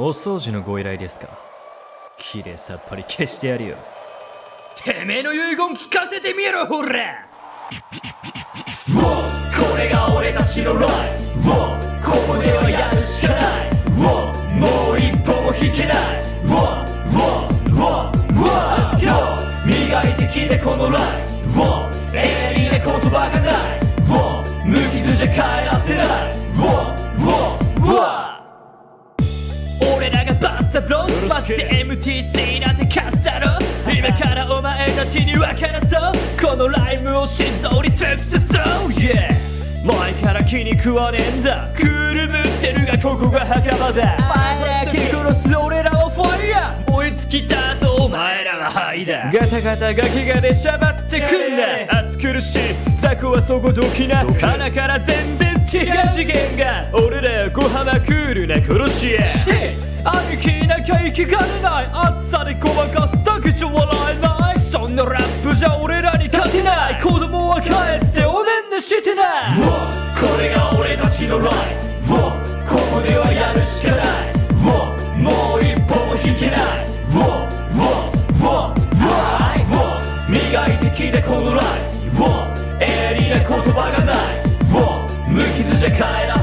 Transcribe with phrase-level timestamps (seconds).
[0.00, 1.26] お掃除のご依頼ですか？
[2.20, 3.76] きれいさっぱり消してやるよ。
[4.84, 7.26] てめえの遺言聞かせてみろほら
[8.94, 10.90] これが俺たちのライ
[11.42, 11.50] フ。
[12.00, 13.70] ここではやるしかない。
[13.90, 16.18] もう一歩も引けない。
[19.66, 21.02] 磨いてきてこのライ
[21.50, 21.60] フ。
[22.14, 23.80] 鋭利な言葉がない。
[24.64, 26.38] 無傷じゃ帰らせない
[31.48, 33.58] ブローマジで MTC なんて勝つだろ
[33.90, 36.12] 今からお前たちに分からそう？
[36.40, 39.28] このライムを心臓に突き刺そう？Yeah
[39.84, 41.70] 前から気に食わねえんだ。
[41.74, 44.16] クールぶってるがここが墓場だ。
[44.18, 46.90] お前ら蹴殺す俺らをファイヤー！
[46.90, 49.30] 燃え尽きた後お前らは灰だ。
[49.32, 51.56] ガタガタガキが出しゃばってくん
[51.88, 52.00] だ。
[52.00, 52.58] 暑苦しい
[52.98, 54.26] 雑魚はそこどきな。
[54.38, 56.90] 鼻から全然違う次元が。
[56.92, 59.22] 俺らよ小浜クールな殺し屋
[60.08, 64.58] 兄貴なきゃ生きがれない暑さでごまかすだけじゃ笑えない。
[64.58, 67.02] そんなラップじゃ俺らに勝てない。
[67.02, 67.72] 子供は帰っ
[68.12, 69.56] ておねんねしてない。
[69.56, 69.62] こ
[70.40, 71.52] れが俺たちのライ。
[72.02, 74.06] フここではやるしかない。
[75.18, 76.88] もう一歩も引けない。
[80.28, 81.64] 磨いてきてこのライ
[82.10, 82.22] フ
[82.80, 84.16] 鋭利な言葉がない
[85.28, 86.37] 無傷じゃ帰ら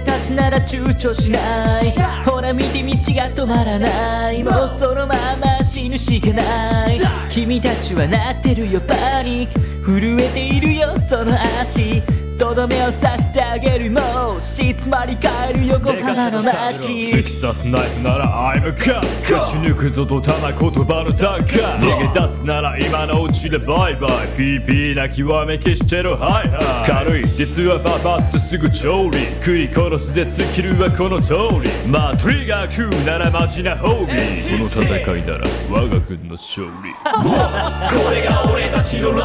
[0.00, 1.92] たちなら躊躇しない。
[2.24, 4.42] ほら見て道が止まらない。
[4.42, 7.00] もうそのまま死ぬしかない。
[7.30, 9.52] 君たちはなってるよパニッ
[9.84, 12.02] ク震えているよその足。
[12.38, 13.27] とどめを刺して
[13.58, 16.92] あげるもう質まり返る横浜の街。
[17.10, 24.10] 突き刺すナイフなら I'm a cop 勝ち抜くぞとたな言葉のタンカー逃げ出すなら今のうちでバイバイ。
[24.38, 26.14] PP な極め消してる。
[26.16, 31.88] ハイハイ軽い実はパパッとすぐ調理食い殺すでスキルはこの通り。
[31.88, 34.68] まあトリガー食うならマジなホービー。
[34.68, 36.94] その戦いなら我が軍の勝利。
[37.02, 39.24] これが俺たちのラ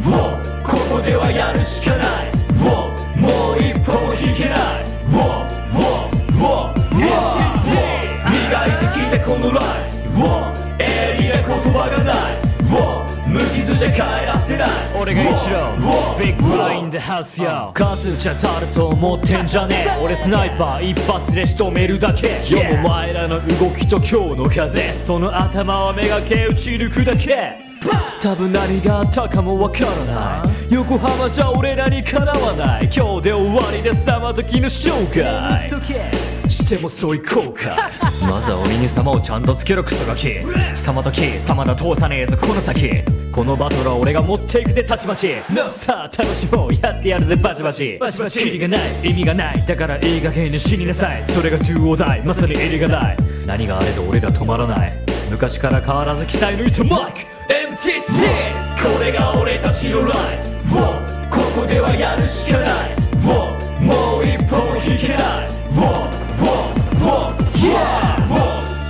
[0.00, 0.10] フ。
[0.64, 2.33] ここではやるしかない
[3.94, 4.84] もう一歩も引けない。
[8.34, 9.64] 磨いてきてこのライ
[10.78, 12.16] 鋭利な言葉がない
[12.60, 14.68] ウォー無傷じゃ帰らせない
[15.00, 15.74] 俺が一郎
[16.18, 27.73] ビッグフラインでハウスよ数じゃ足ると思ってんじゃねえ俺スナイパー一発で仕留めるだけ読むお前らの動きと今日の風その頭をめがけ打ち抜くだけ
[28.22, 30.74] 多分何があったかもわからない。
[30.74, 32.84] 横浜じゃ俺らにかなわない。
[32.84, 35.68] 今日で終わりでさま時の生涯。
[36.48, 37.90] してもそういこうか。
[38.22, 40.40] まずは鬼に様をちゃんとつけろクソガキ
[40.74, 43.02] 様時様だ通さねえぞこの先。
[43.32, 45.34] このバトルは俺が持っていくぜたちまち。
[45.70, 46.74] さあ楽しもう。
[46.74, 47.98] やってやるぜバチバチ。
[47.98, 48.38] バチバチ。
[48.38, 49.66] キリがない意味がない。
[49.66, 51.24] だからいい加減に死になさい。
[51.24, 53.16] それが Do or Die まさに襟がない。
[53.46, 54.92] 何があれど俺ら止まらない。
[55.30, 58.24] 昔から変わらず鍛え抜いたマイク MTC
[58.82, 60.16] これが俺たちのライ
[60.64, 60.76] フ。
[61.30, 62.94] ここではやるしかない。
[63.80, 65.54] もう一歩も引けない。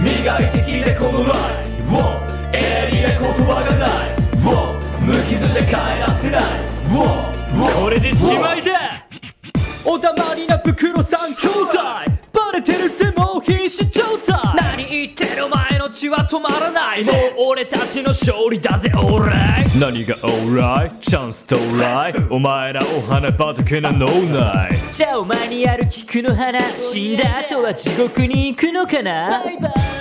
[0.00, 1.37] 磨いてきてこのライ
[1.82, 1.97] フ。
[2.53, 4.15] 鋭利な言葉がない。
[5.00, 6.42] 無傷じゃ帰らせない。
[7.75, 9.04] これでしまいだ。
[9.84, 11.78] おたまりな袋三兄弟。
[12.32, 13.03] バレてるぜ
[16.04, 17.15] 前の血は止まらないもう
[17.48, 24.92] 俺たちの勝利だぜオーライ何がオーライチャンス到来お前らお花畑な脳内。
[24.92, 29.42] じゃあお前にある菊の花死んだ後は地獄に行くのかな？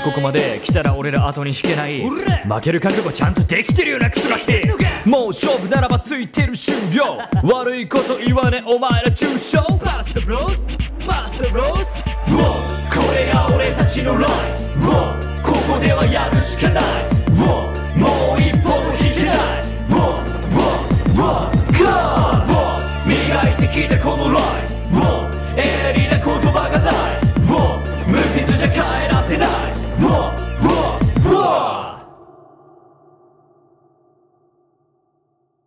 [0.03, 2.01] ここまで来たら俺ら後に引けない。
[2.01, 4.45] 負ける覚悟ちゃんとできてるよなクソガキ
[5.09, 7.17] もう勝負ならばついてる終了。
[7.43, 11.91] 悪いこと言わねお前ら中傷バスタブロースバスタブロース
[12.93, 14.29] これが俺たちのライ
[14.72, 14.72] フ
[15.83, 15.93] Eu.
[16.07, 16.73] Janus can